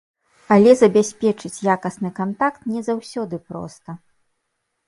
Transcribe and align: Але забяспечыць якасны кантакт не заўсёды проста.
Але 0.53 0.71
забяспечыць 0.77 1.63
якасны 1.75 2.09
кантакт 2.21 2.67
не 2.73 2.81
заўсёды 2.89 3.35
проста. 3.51 3.99